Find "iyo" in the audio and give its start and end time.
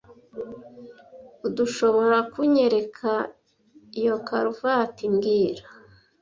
3.99-4.15